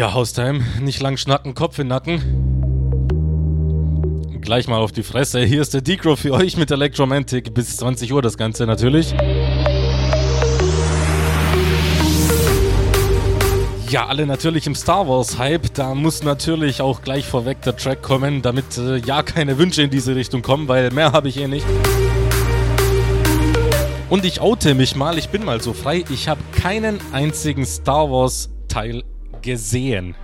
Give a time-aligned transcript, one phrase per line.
[0.00, 2.22] Ja, Haustime, nicht lang schnacken, Kopf in Nacken.
[4.40, 5.40] Gleich mal auf die Fresse.
[5.42, 7.52] Hier ist der Decro für euch mit Electromantic.
[7.52, 9.12] Bis 20 Uhr das Ganze natürlich.
[13.90, 15.74] Ja, alle natürlich im Star Wars Hype.
[15.74, 19.90] Da muss natürlich auch gleich vorweg der Track kommen, damit äh, ja keine Wünsche in
[19.90, 21.66] diese Richtung kommen, weil mehr habe ich eh nicht.
[24.08, 26.06] Und ich oute mich mal, ich bin mal so frei.
[26.08, 29.02] Ich habe keinen einzigen Star Wars Teil
[29.42, 30.14] gesehen.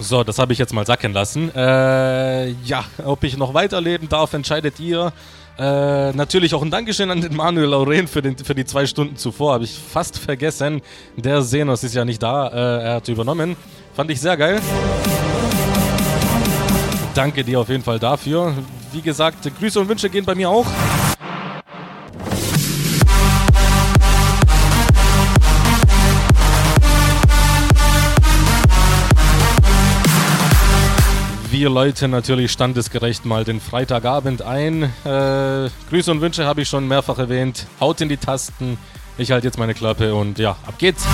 [0.00, 1.50] So, das habe ich jetzt mal sacken lassen.
[1.54, 5.10] Äh, ja, ob ich noch weiterleben darf, entscheidet ihr.
[5.58, 9.16] Äh, natürlich auch ein Dankeschön an den Manuel Lauren für, den, für die zwei Stunden
[9.16, 9.54] zuvor.
[9.54, 10.82] Habe ich fast vergessen.
[11.16, 12.48] Der Senos ist ja nicht da.
[12.48, 13.56] Äh, er hat übernommen.
[13.94, 14.60] Fand ich sehr geil.
[17.14, 18.54] Danke dir auf jeden Fall dafür.
[18.92, 20.66] Wie gesagt, Grüße und Wünsche gehen bei mir auch.
[31.62, 34.82] wir läuten natürlich standesgerecht mal den Freitagabend ein.
[35.04, 37.66] Äh, Grüße und Wünsche habe ich schon mehrfach erwähnt.
[37.78, 38.78] Haut in die Tasten.
[39.16, 41.06] Ich halte jetzt meine Klappe und ja, ab geht's.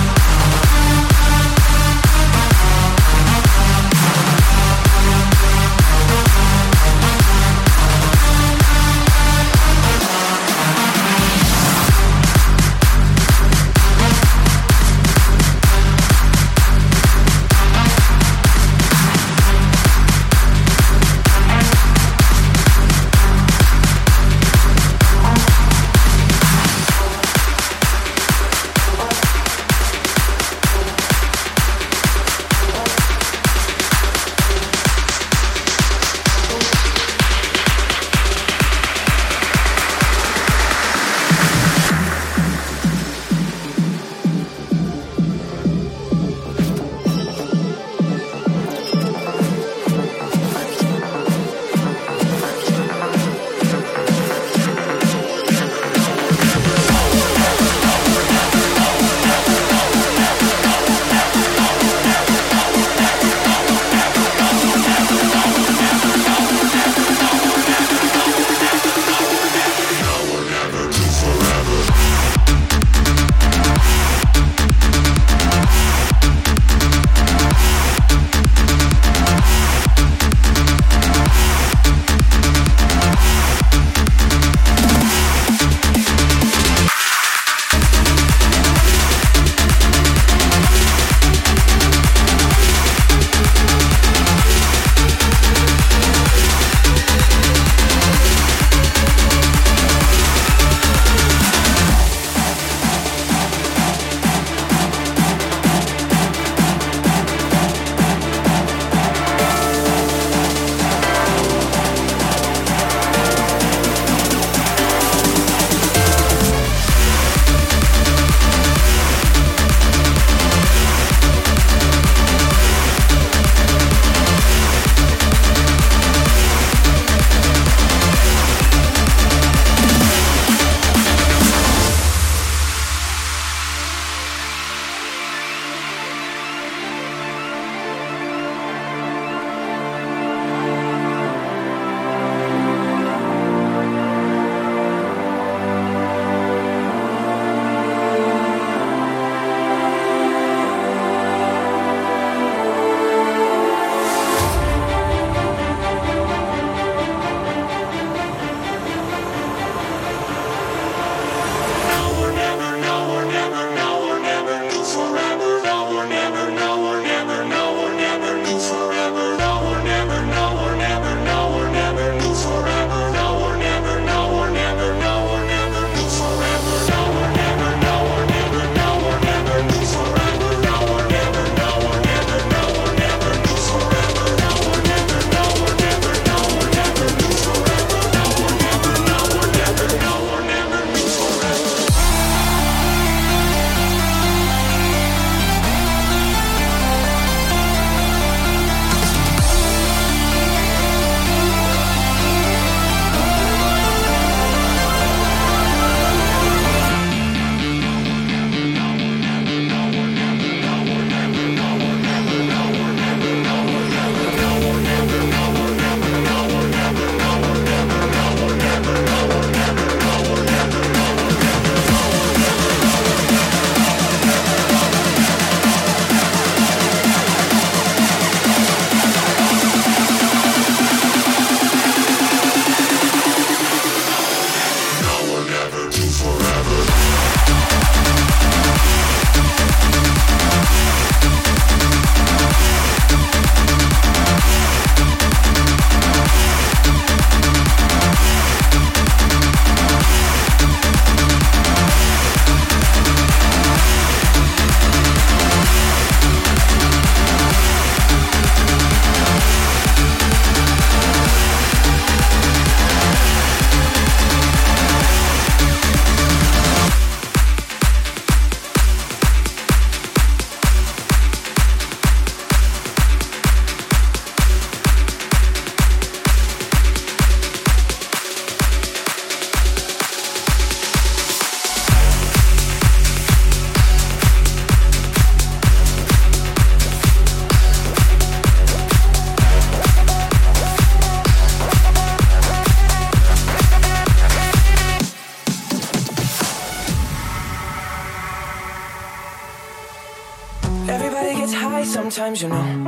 [302.29, 302.78] times, you know.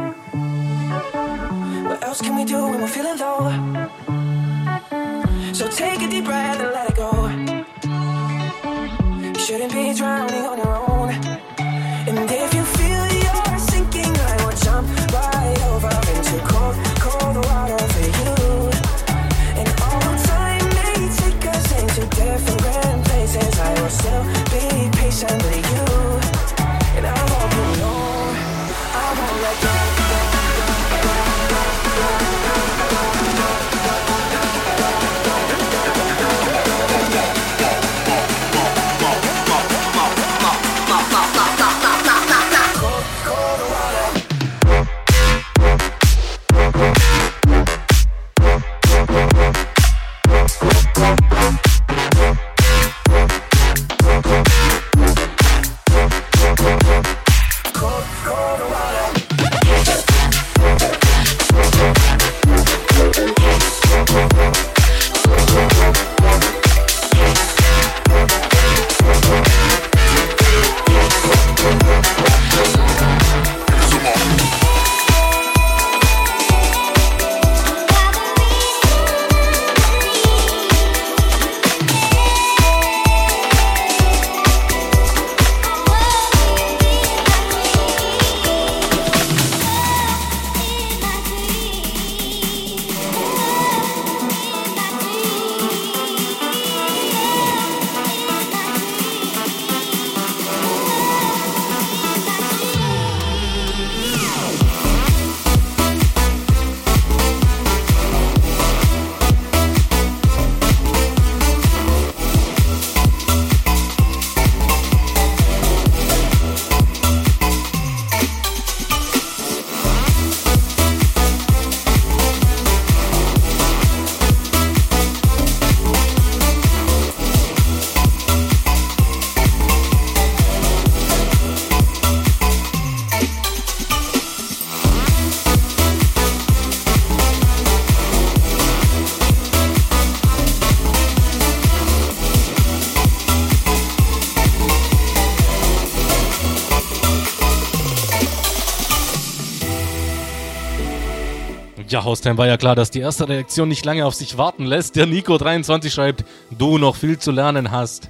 [152.04, 154.96] Haustime war ja klar, dass die erste Reaktion nicht lange auf sich warten lässt.
[154.96, 158.10] Der Nico23 schreibt, du noch viel zu lernen hast.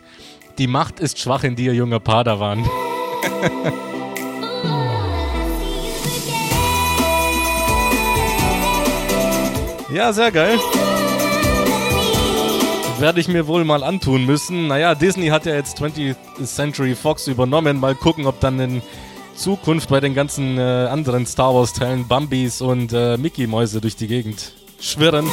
[0.57, 2.65] Die Macht ist schwach in dir, junger Padawan.
[9.93, 10.57] Ja, sehr geil.
[12.99, 14.67] Werde ich mir wohl mal antun müssen.
[14.67, 17.77] Naja, Disney hat ja jetzt 20th Century Fox übernommen.
[17.77, 18.81] Mal gucken, ob dann in
[19.41, 24.53] Zukunft bei den ganzen äh, anderen Star Wars-Teilen Bambis und äh, Mickey-Mäuse durch die Gegend
[24.79, 25.25] schwirren.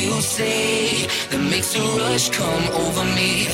[0.00, 3.48] you say that makes a rush come over me.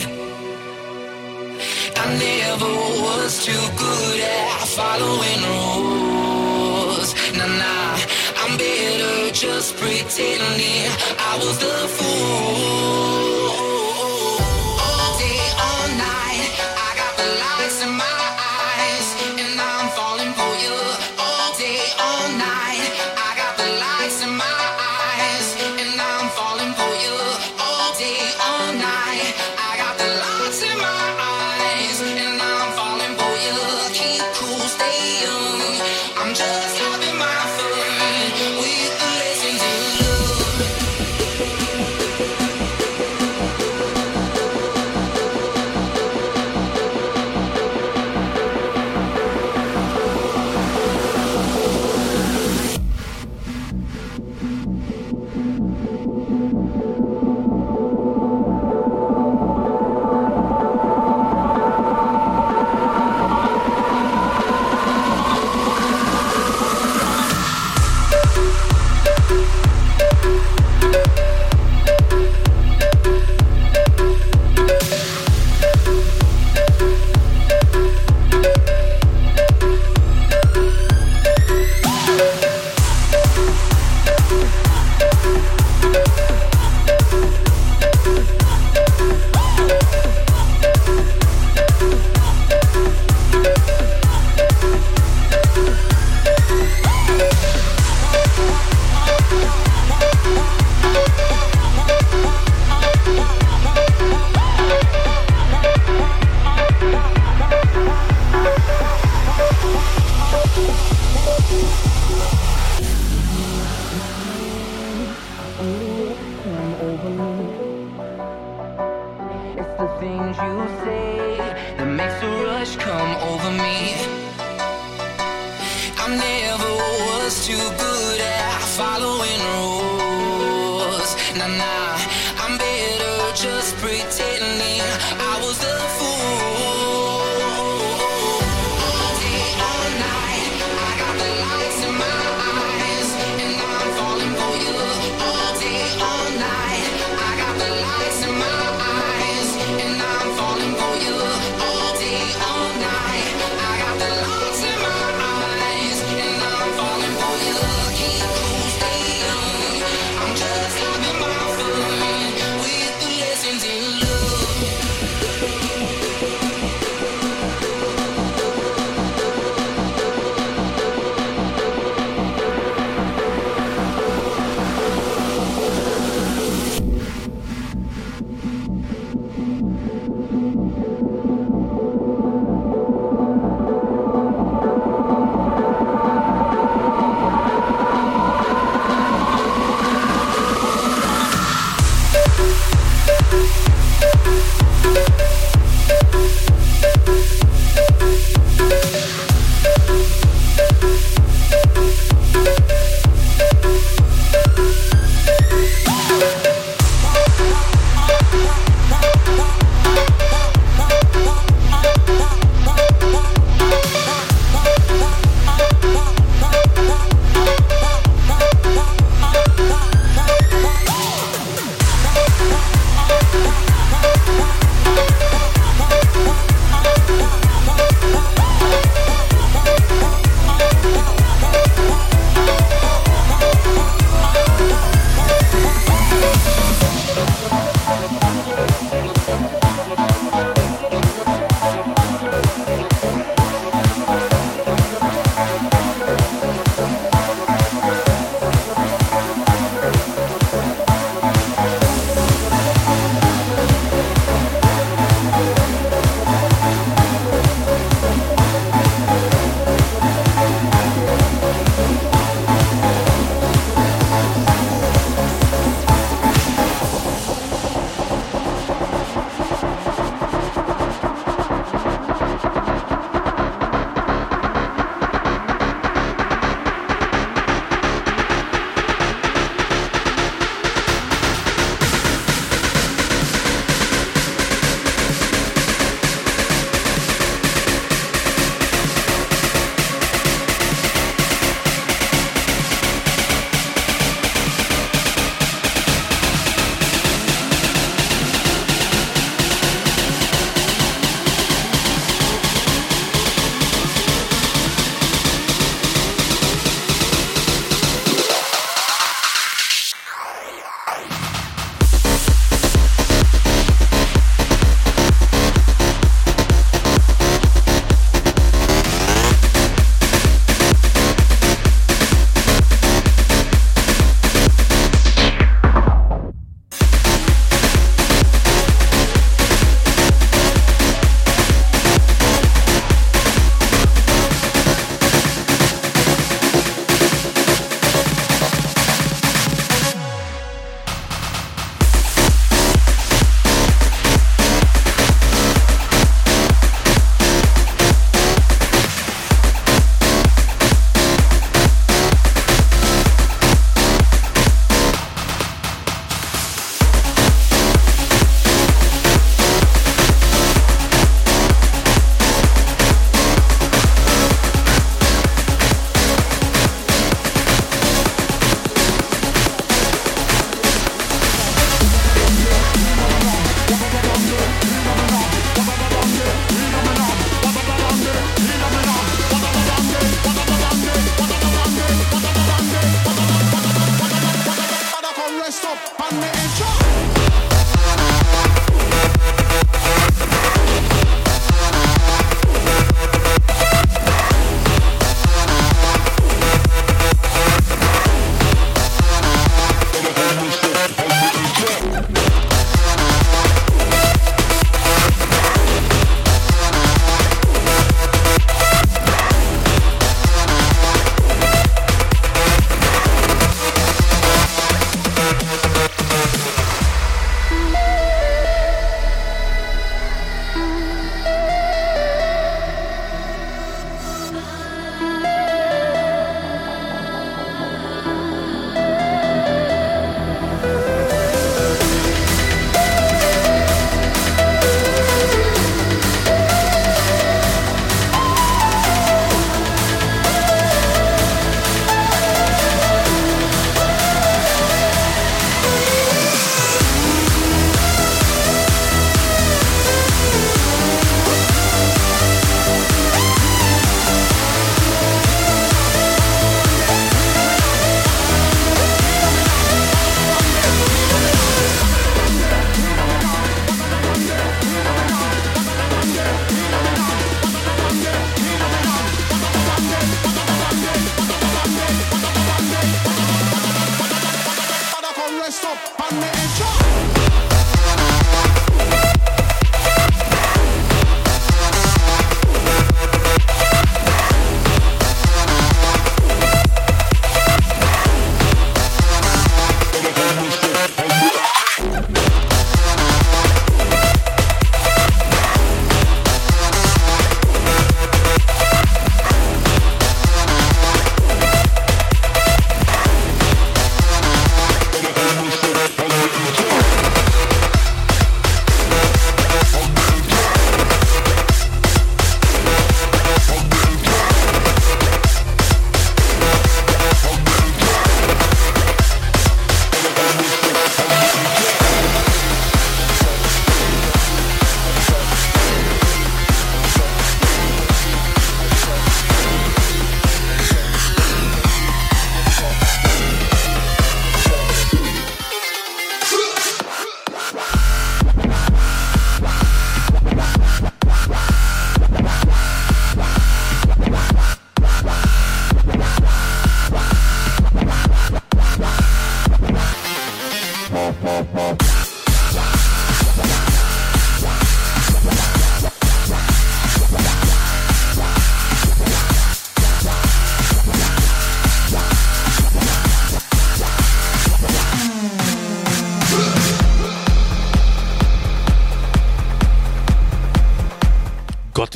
[1.97, 2.73] I never
[3.07, 7.15] was too good at following rules.
[7.37, 7.97] Nah, nah,
[8.43, 13.44] I'm better just pretending I was the fool.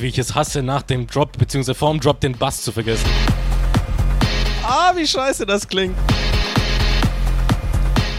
[0.09, 3.05] Wie ich es hasse, nach dem Drop, beziehungsweise vorm Drop den Bass zu vergessen.
[4.67, 5.95] Ah, wie scheiße das klingt.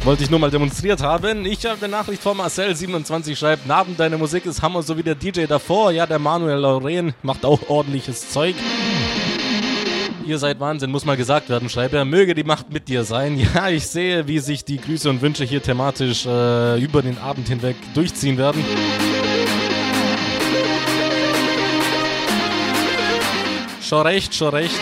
[0.04, 1.48] Wollte ich nur mal demonstriert haben.
[1.48, 5.16] Ich habe eine Nachricht von Marcel27 schreibt, Naben, deine Musik ist Hammer, so wie der
[5.16, 5.92] DJ davor.
[5.92, 8.54] Ja, der Manuel Lauren macht auch ordentliches Zeug.
[10.28, 12.06] Ihr seid Wahnsinn, muss mal gesagt werden, schreibt er.
[12.06, 13.36] Möge die Macht mit dir sein.
[13.56, 17.48] Ja, ich sehe, wie sich die Grüße und Wünsche hier thematisch äh, über den Abend
[17.48, 18.64] hinweg durchziehen werden.
[23.90, 24.80] Schon recht, schon recht.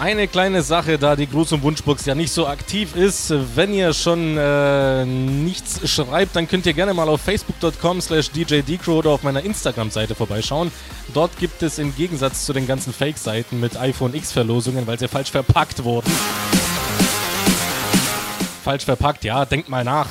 [0.00, 3.32] Eine kleine Sache, da die Gruß- und Wunschbox ja nicht so aktiv ist.
[3.54, 8.96] Wenn ihr schon äh, nichts schreibt, dann könnt ihr gerne mal auf facebook.com slash djdcrow
[8.96, 10.72] oder auf meiner Instagram-Seite vorbeischauen.
[11.14, 15.30] Dort gibt es im Gegensatz zu den ganzen Fake-Seiten mit iPhone X-Verlosungen, weil sie falsch
[15.30, 16.10] verpackt wurden.
[18.62, 20.06] Falsch verpackt, ja, denkt mal nach.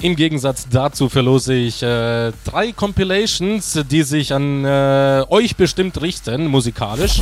[0.00, 6.46] Im Gegensatz dazu verlose ich äh, drei Compilations, die sich an äh, euch bestimmt richten,
[6.46, 7.20] musikalisch.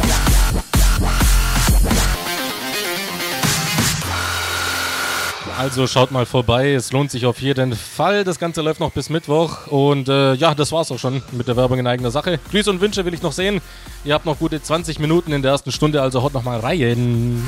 [5.58, 8.24] Also schaut mal vorbei, es lohnt sich auf jeden Fall.
[8.24, 9.66] Das Ganze läuft noch bis Mittwoch.
[9.68, 12.38] Und äh, ja, das war's auch schon mit der Werbung in eigener Sache.
[12.50, 13.62] Grüße und Wünsche will ich noch sehen.
[14.04, 17.42] Ihr habt noch gute 20 Minuten in der ersten Stunde, also haut noch mal rein.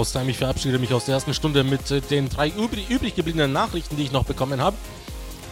[0.00, 3.52] Haustime, ich verabschiede mich aus der ersten Stunde mit äh, den drei übrig, übrig gebliebenen
[3.52, 4.74] Nachrichten, die ich noch bekommen habe.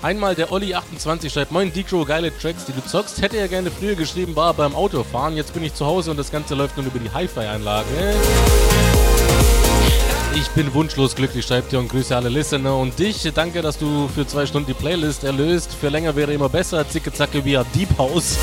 [0.01, 3.20] Einmal der Olli28 schreibt, Moin Decro, geile Tracks, die du zockst.
[3.20, 5.36] Hätte er gerne früher geschrieben, war beim Autofahren.
[5.36, 7.88] Jetzt bin ich zu Hause und das Ganze läuft nun über die Hi-Fi-Anlage.
[10.34, 13.30] Ich bin wunschlos glücklich, schreibt ihr und grüße alle Listener und dich.
[13.34, 15.74] Danke, dass du für zwei Stunden die Playlist erlöst.
[15.78, 16.88] Für länger wäre immer besser.
[16.88, 18.38] Zicke Zacke via Deep House.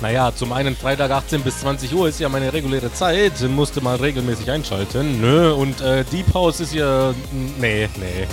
[0.00, 3.96] Naja, zum einen Freitag 18 bis 20 Uhr ist ja meine reguläre Zeit, musste mal
[3.96, 5.20] regelmäßig einschalten.
[5.20, 7.12] Nö, und äh, Deep House ist ja.
[7.58, 8.26] Nee, nee, nee.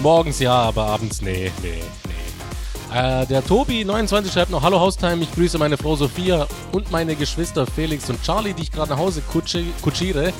[0.00, 2.98] Morgens ja, aber abends nee, nee, nee.
[2.98, 7.66] Äh, der Tobi29 schreibt noch: Hallo Haustime, ich grüße meine Frau Sophia und meine Geschwister
[7.66, 10.32] Felix und Charlie, die ich gerade nach Hause kutsche, kutschiere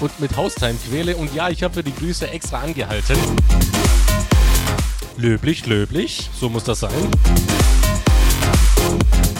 [0.00, 1.14] und mit Haustime quäle.
[1.14, 3.16] Und ja, ich habe für die Grüße extra angehalten.
[5.16, 6.90] Löblich, löblich, so muss das sein.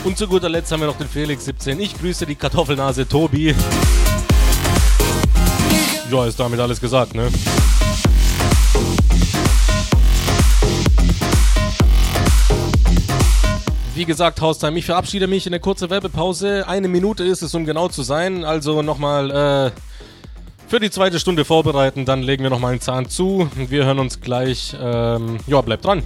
[0.05, 1.81] Und zu guter Letzt haben wir noch den Felix 17.
[1.81, 3.55] Ich grüße die Kartoffelnase Tobi.
[6.11, 7.29] Ja, ist damit alles gesagt, ne?
[13.95, 16.67] Wie gesagt, Haustime, ich verabschiede mich in eine kurze Werbepause.
[16.67, 18.45] Eine Minute ist es, um genau zu sein.
[18.45, 19.71] Also nochmal äh,
[20.73, 23.47] für die zweite Stunde vorbereiten, dann legen wir nochmal einen Zahn zu.
[23.55, 24.75] Wir hören uns gleich.
[24.81, 26.03] Ähm, ja, bleibt dran.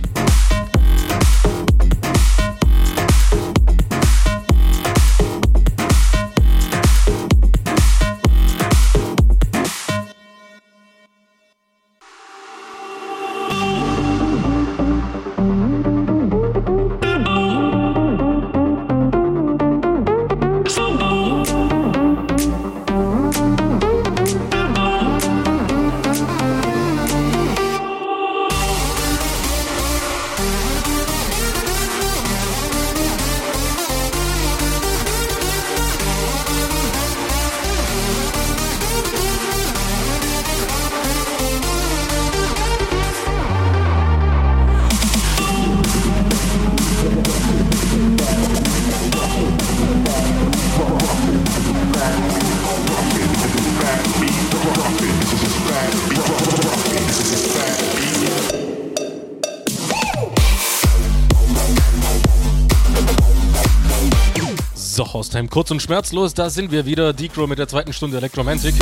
[65.36, 67.12] Haustime, kurz und schmerzlos, da sind wir wieder.
[67.12, 68.74] Decro mit der zweiten Stunde Electromantic.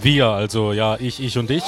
[0.00, 1.64] Wir, also ja, ich, ich und ich.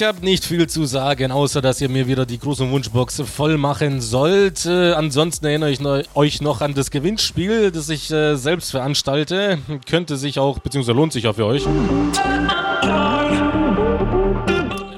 [0.00, 3.58] Ich habe nicht viel zu sagen, außer dass ihr mir wieder die große Wunschbox voll
[3.58, 4.64] machen sollt.
[4.64, 9.58] Äh, ansonsten erinnere ich neu- euch noch an das Gewinnspiel, das ich äh, selbst veranstalte.
[9.86, 11.66] Könnte sich auch, beziehungsweise lohnt sich auch für euch.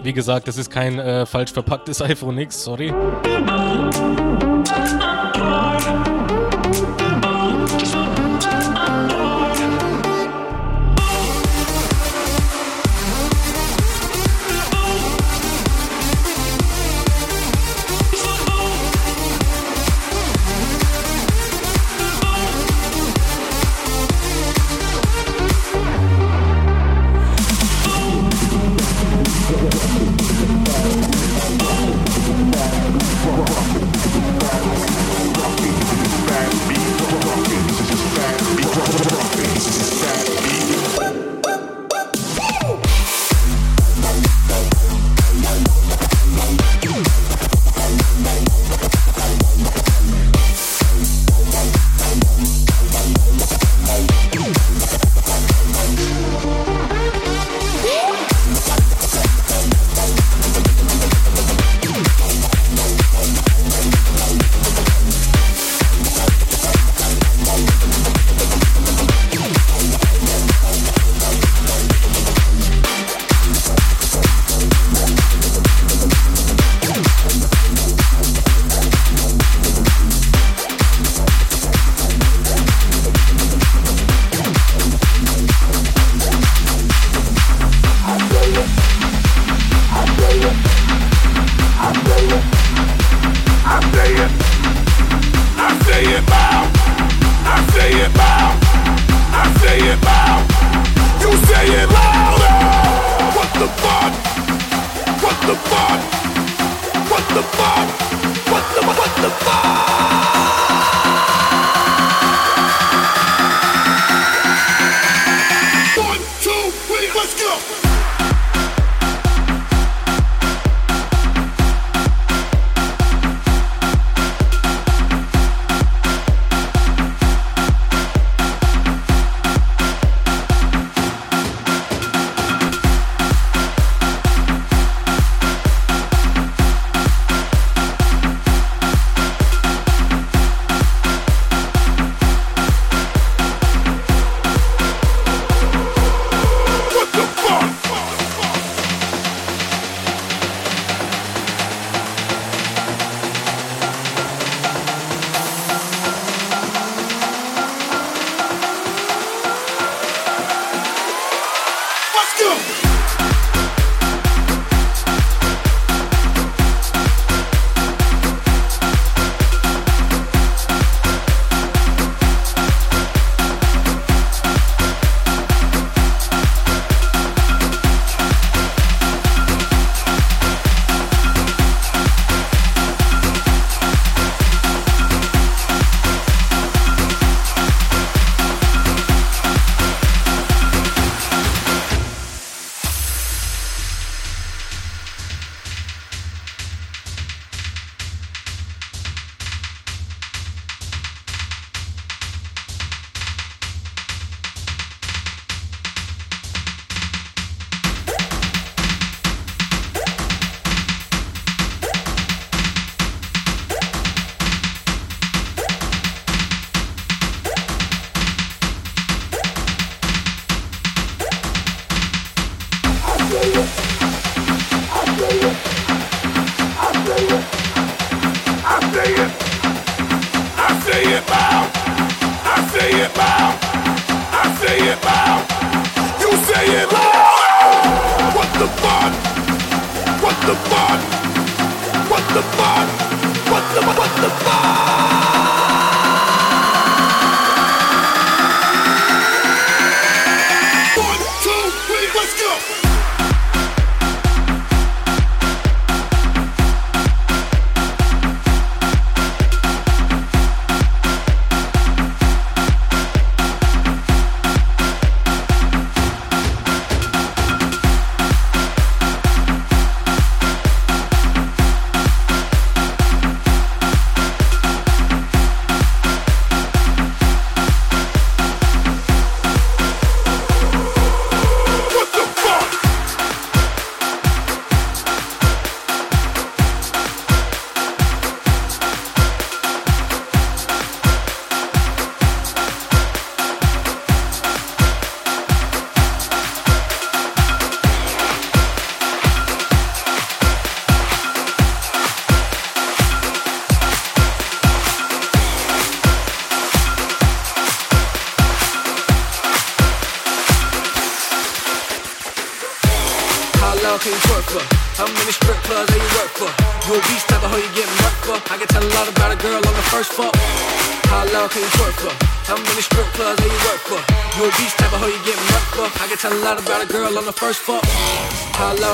[0.04, 2.94] Wie gesagt, das ist kein äh, falsch verpacktes iPhone X, sorry.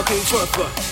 [0.08, 0.87] fucking buffer.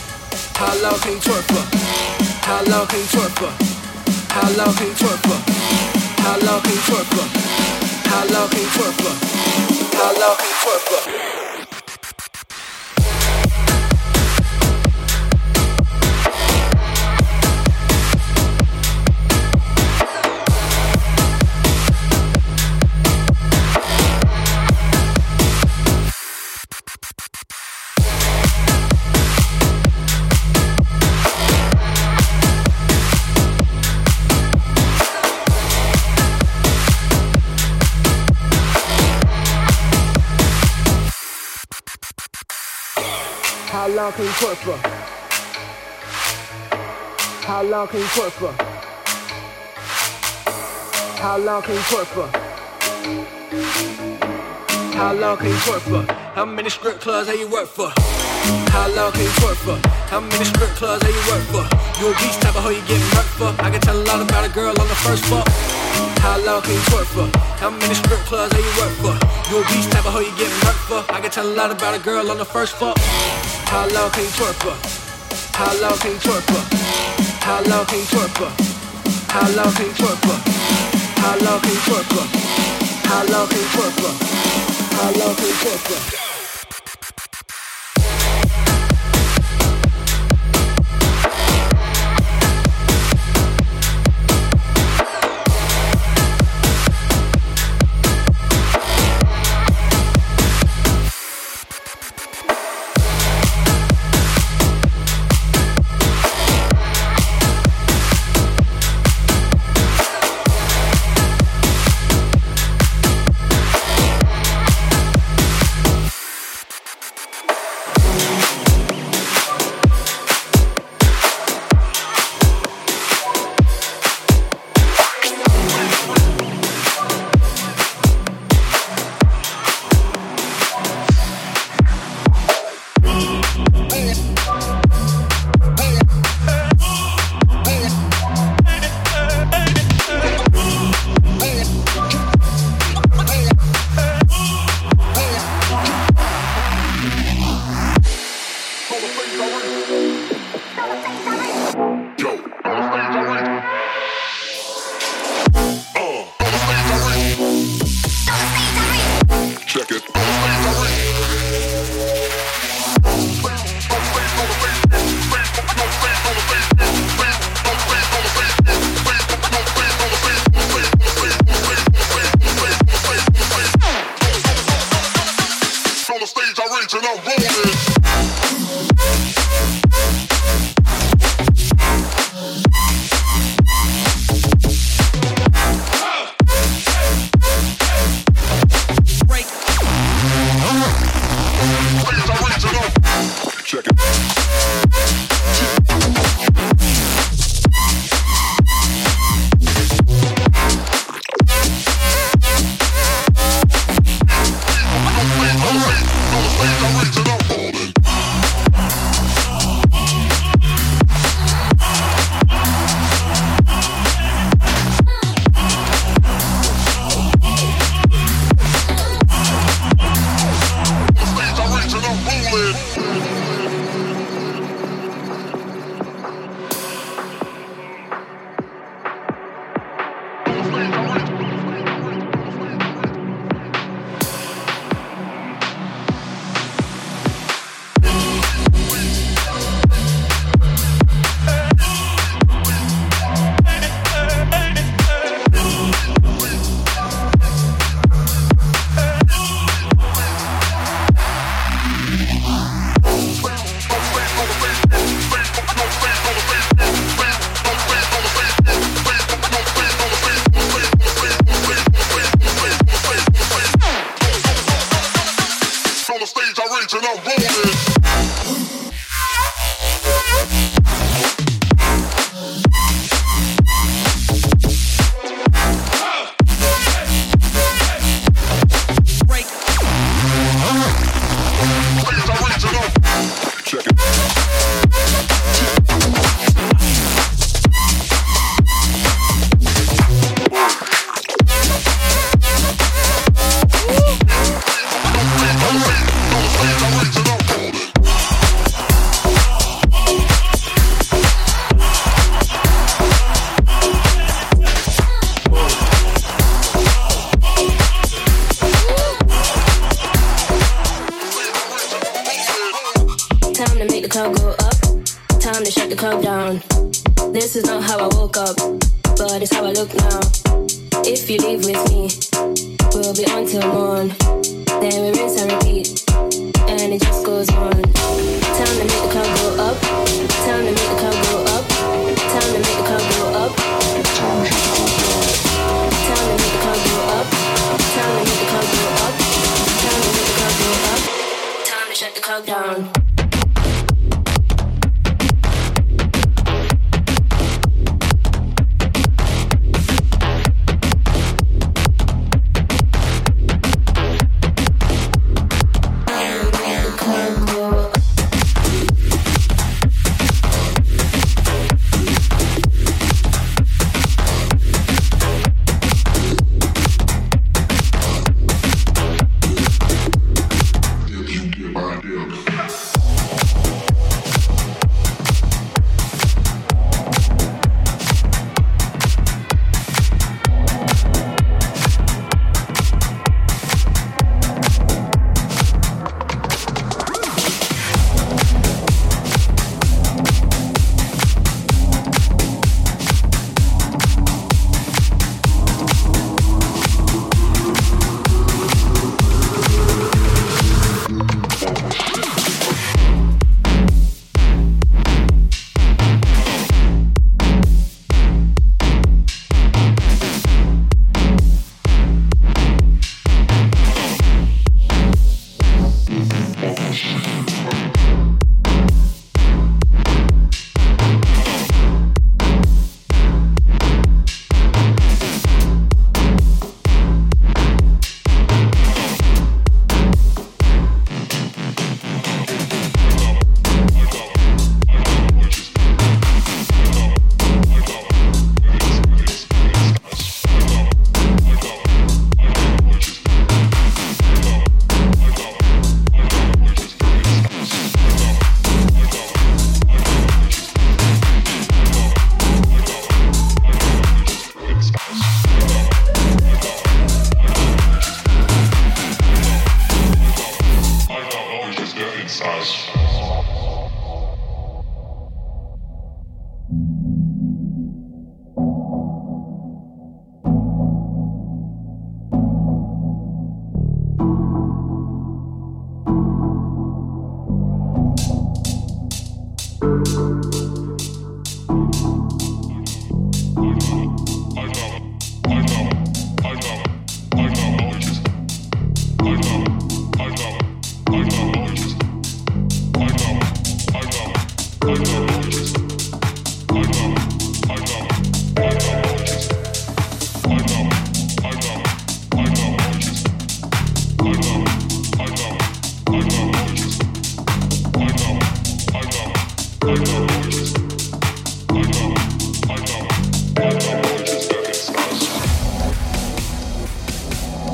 [48.16, 48.52] Twerk for?
[51.20, 52.28] How long can you twerk for?
[54.96, 56.12] How long can you twerk for?
[56.32, 57.92] How many strip clubs have you work for?
[58.72, 59.76] How long can you twerk for?
[60.08, 61.64] How many strip clubs have you work for?
[62.00, 63.52] You a beast type of hoe you getting work for?
[63.60, 65.46] I can tell a lot about a girl on the first fuck.
[66.24, 67.28] How long can you twerk for?
[67.60, 69.14] How many strip clubs have you work for?
[69.52, 71.04] You a beast type of hoe you getting work for?
[71.12, 72.96] I can tell a lot about a girl on the first fuck.
[73.68, 74.76] How long can you twerk for?
[75.52, 76.75] How long can you twerk for?
[77.46, 78.50] How long can you twerk for?
[79.32, 80.34] How long can you twerk for?
[81.20, 82.26] How long can you twerk for?
[83.06, 83.96] How long can you twerk?
[84.96, 86.25] How long can you twerk for?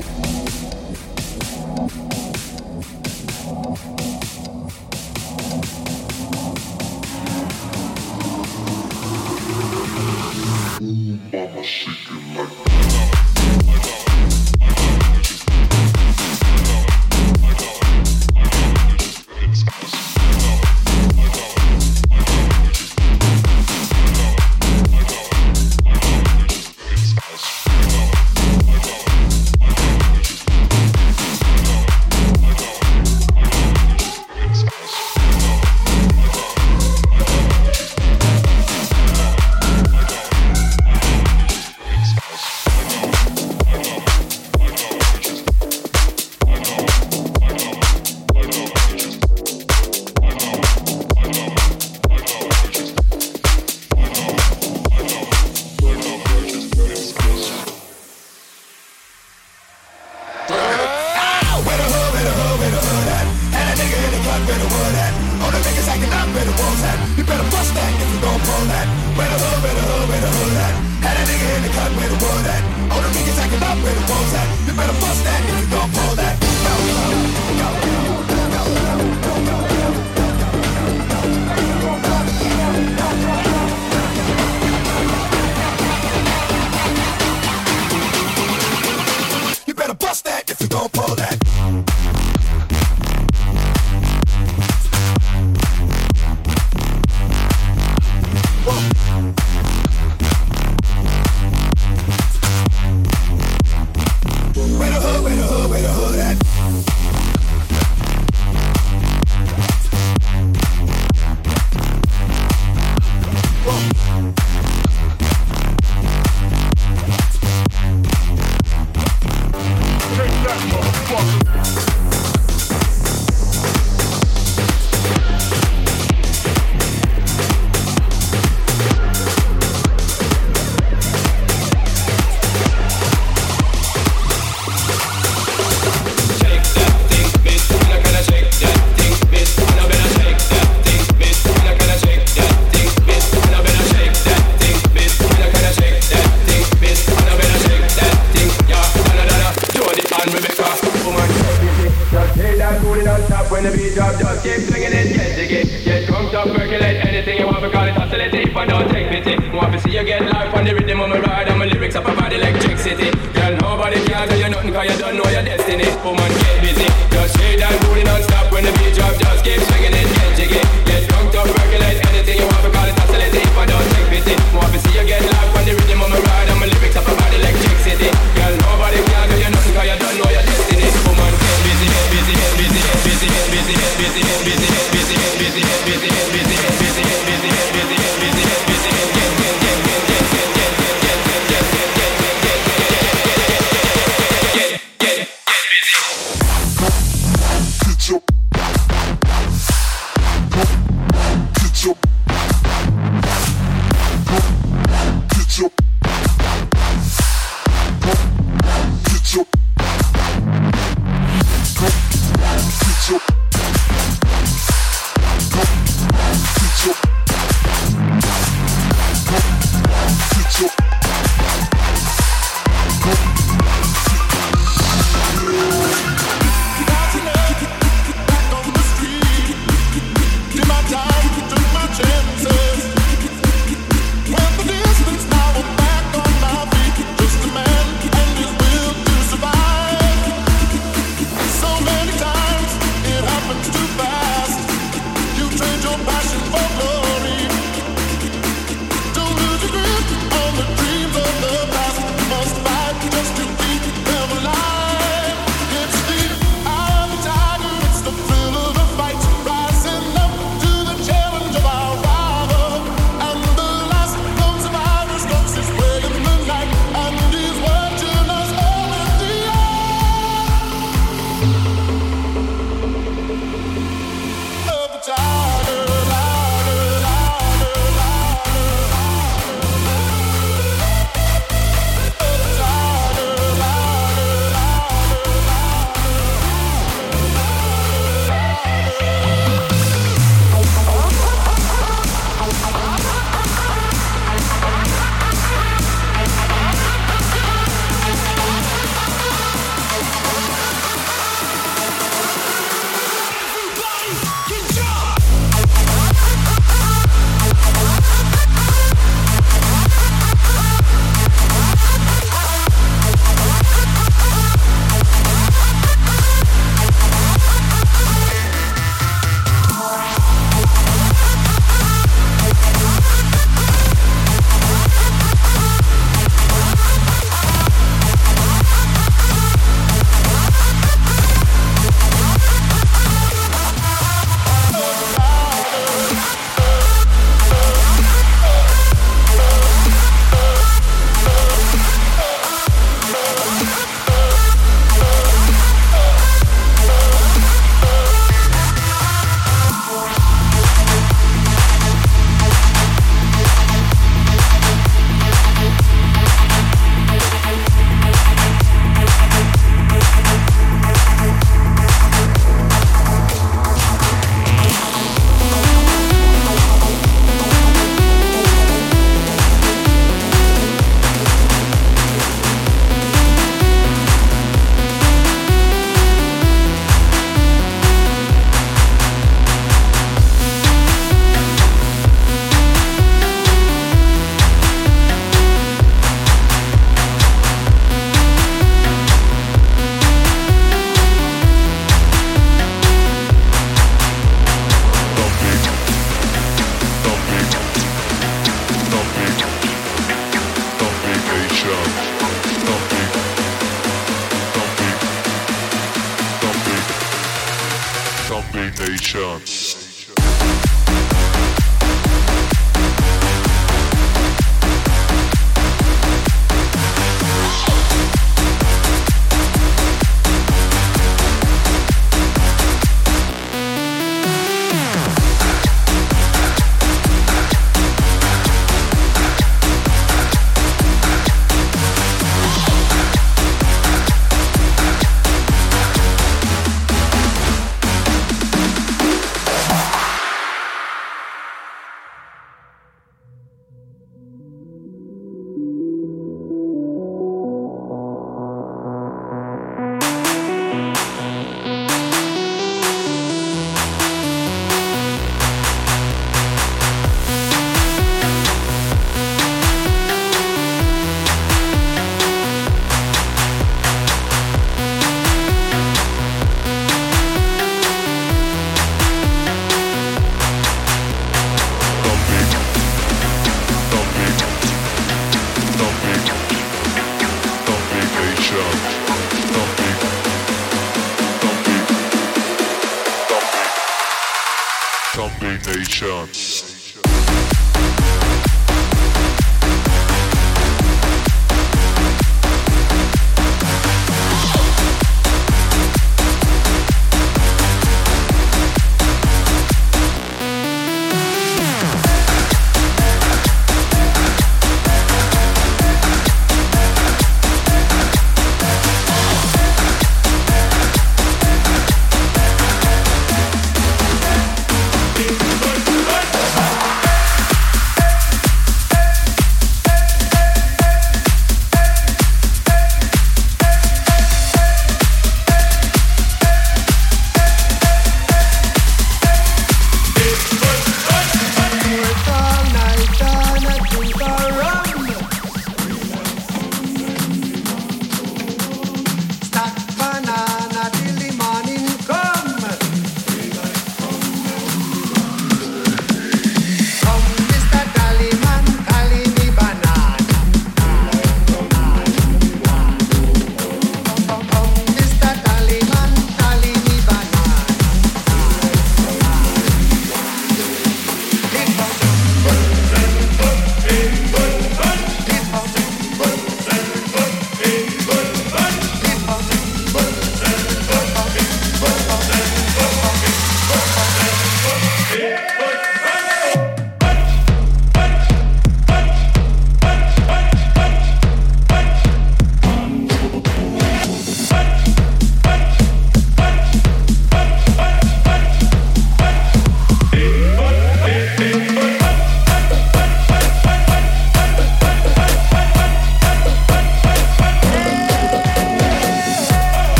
[0.00, 0.27] Oh.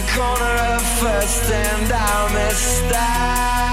[0.00, 2.90] The corner of First and Almistad.
[3.50, 3.69] Lost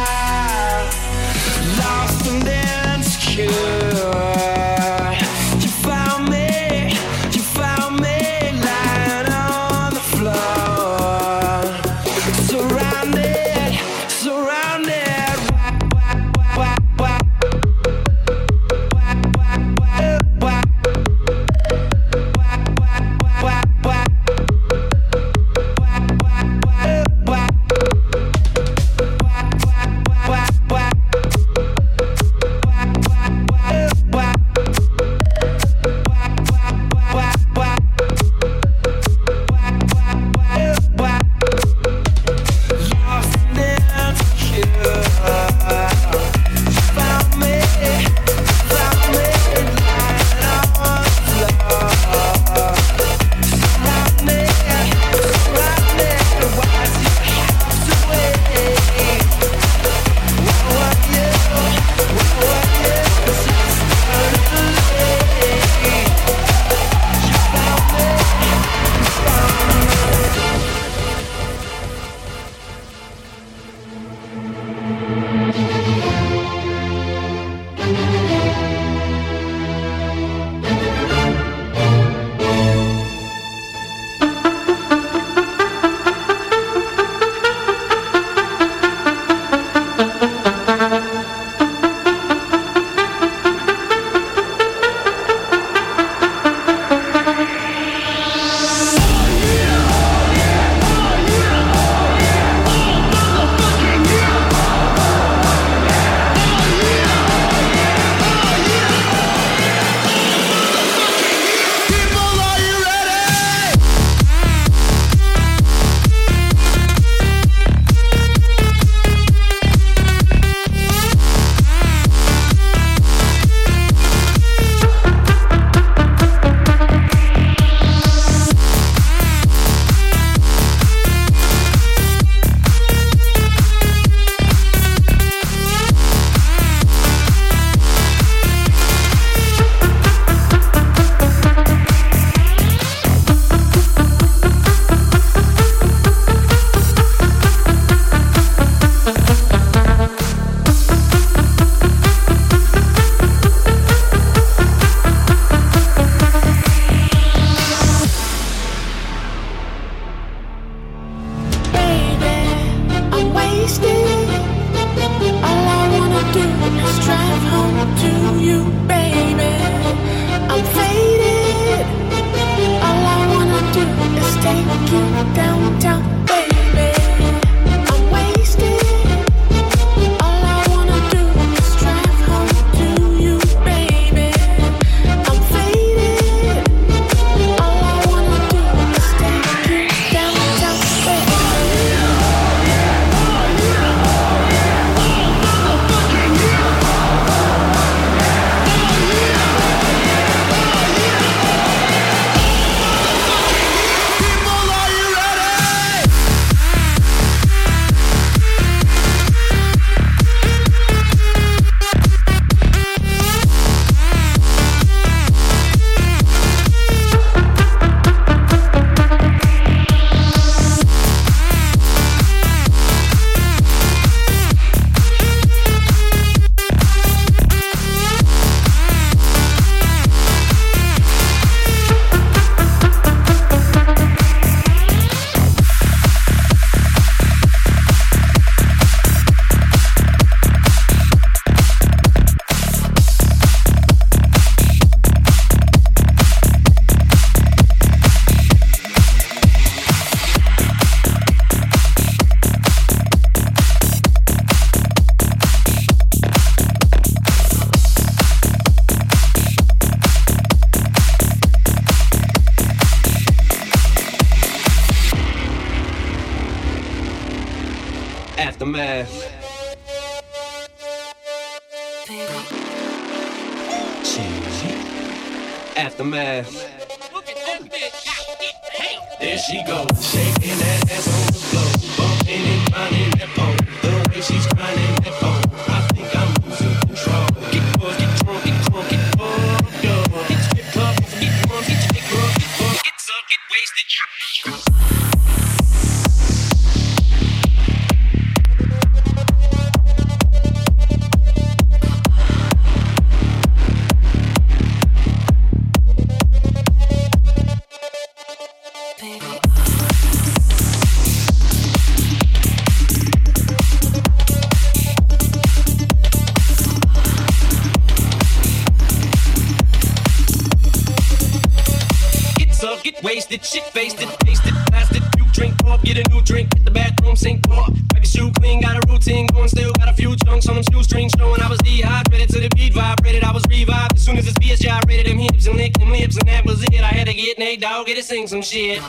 [338.08, 338.80] sing some shit.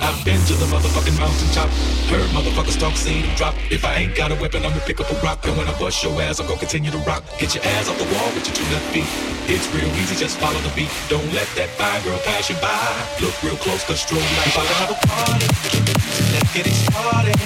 [0.00, 1.68] I've been to the motherfucking mountaintop.
[2.10, 3.54] Heard motherfuckers talk, seen them drop.
[3.70, 5.46] If I ain't got a weapon, I'ma pick up a rock.
[5.46, 7.22] And when I bust your ass, I'm gonna continue to rock.
[7.38, 9.06] Get your ass off the wall with your two left feet.
[9.46, 10.90] It's real easy, just follow the beat.
[11.08, 12.87] Don't let that fine girl pass you by
[13.42, 14.66] real close, let's draw like fire.
[14.66, 15.46] Have a party,
[16.32, 17.37] let's get it started.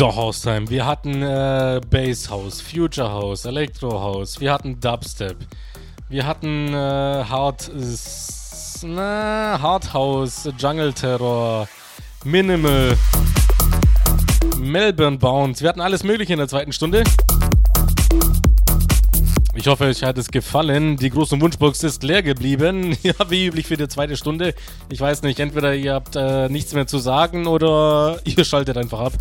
[0.00, 0.70] So, Haustime.
[0.70, 5.36] Wir hatten äh, Bass House, Future House, Electro House, wir hatten Dubstep,
[6.08, 7.70] wir hatten äh, Hard,
[8.82, 11.68] na, Hard House, Jungle Terror,
[12.24, 12.96] Minimal,
[14.58, 15.60] Melbourne Bounce.
[15.60, 17.04] Wir hatten alles Mögliche in der zweiten Stunde.
[19.54, 20.96] Ich hoffe, euch hat es gefallen.
[20.96, 22.96] Die große Wunschbox ist leer geblieben.
[23.02, 24.54] Ja, wie üblich für die zweite Stunde.
[24.88, 29.00] Ich weiß nicht, entweder ihr habt äh, nichts mehr zu sagen oder ihr schaltet einfach
[29.00, 29.12] ab.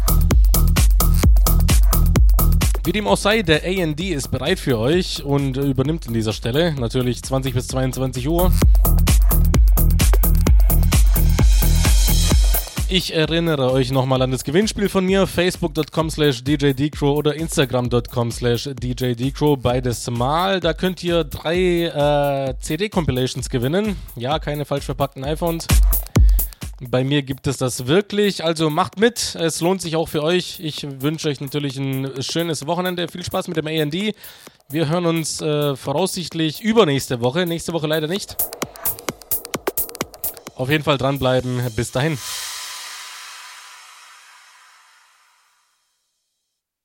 [2.89, 6.73] Wie dem auch sei, der AND ist bereit für euch und übernimmt an dieser Stelle.
[6.73, 8.51] Natürlich 20 bis 22 Uhr.
[12.87, 18.67] Ich erinnere euch nochmal an das Gewinnspiel von mir, facebook.com slash djdcrow oder instagram.com slash
[18.73, 20.59] djdcrow, beides mal.
[20.59, 23.97] Da könnt ihr drei äh, CD-Compilations gewinnen.
[24.15, 25.67] Ja, keine falsch verpackten iPhones.
[26.81, 30.61] Bei mir gibt es das wirklich, also macht mit, es lohnt sich auch für euch.
[30.61, 34.13] Ich wünsche euch natürlich ein schönes Wochenende, viel Spaß mit dem AD.
[34.69, 38.37] Wir hören uns äh, voraussichtlich übernächste Woche, nächste Woche leider nicht.
[40.55, 42.17] Auf jeden Fall dranbleiben, bis dahin.